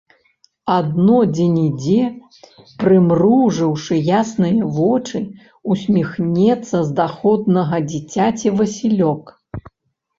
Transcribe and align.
Адно 0.75 1.17
дзе-нідзе, 1.39 1.99
прымружыўшы 2.85 3.93
ясныя 4.21 4.73
вочы, 4.81 5.19
усміхнецца 5.75 6.77
з 6.91 7.01
даходнага 7.05 7.75
дзіцяці 7.95 8.47
васілёк. 8.61 9.23